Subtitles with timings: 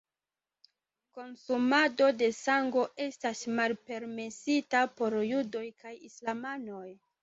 [1.17, 6.87] Konsumado de sango estas malpermesita por judoj kaj islamanoj.